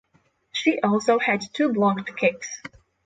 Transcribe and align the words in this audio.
She 0.51 0.79
also 0.81 1.19
had 1.19 1.43
two 1.53 1.71
blocked 1.73 2.17
kicks. 2.17 2.63